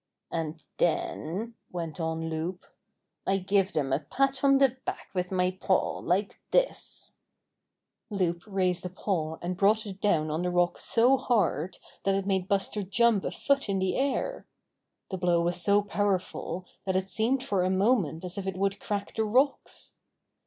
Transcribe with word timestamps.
"And 0.31 0.63
then," 0.79 1.53
went 1.71 1.99
on 1.99 2.27
Loup, 2.27 2.65
"I 3.27 3.37
give 3.37 3.73
them 3.73 3.93
a 3.93 3.99
pat 3.99 4.43
on 4.43 4.57
the 4.57 4.75
back 4.83 5.09
with 5.13 5.31
my 5.31 5.51
paw 5.51 5.99
like 5.99 6.39
this." 6.49 7.13
17 8.09 8.09
Buster 8.09 8.09
and 8.09 8.19
Loup 8.19 8.47
Loup 8.47 8.55
raised 8.55 8.85
a 8.87 8.89
paw 8.89 9.37
and 9.43 9.55
brought 9.55 9.85
it 9.85 10.01
down 10.01 10.31
on 10.31 10.41
the 10.41 10.49
rock 10.49 10.79
so 10.79 11.17
hard 11.17 11.77
that 12.01 12.15
it 12.15 12.25
made 12.25 12.47
Buster 12.47 12.81
jump 12.81 13.23
a 13.25 13.29
foot 13.29 13.69
in 13.69 13.77
the 13.77 13.95
air. 13.95 14.47
The 15.11 15.19
blow 15.19 15.43
was 15.43 15.61
so 15.61 15.83
powerful 15.83 16.65
that 16.85 16.95
it 16.95 17.07
seemed 17.07 17.43
for 17.43 17.63
a 17.63 17.69
moment 17.69 18.25
as 18.25 18.39
if 18.39 18.47
it 18.47 18.57
would 18.57 18.79
crack 18.79 19.13
the 19.13 19.23
rocks. 19.25 19.93